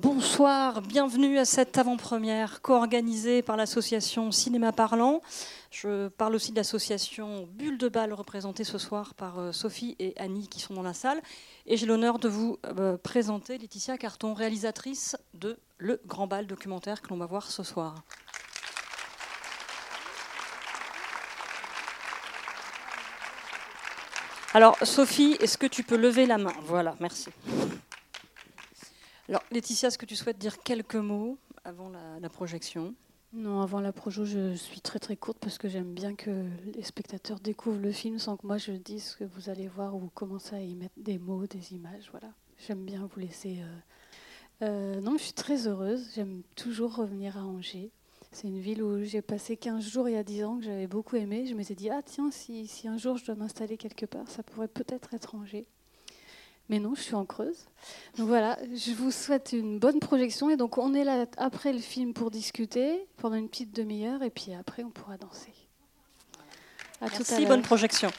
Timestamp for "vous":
12.28-12.60, 39.24-39.50, 39.98-40.10, 43.06-43.20, 58.92-59.10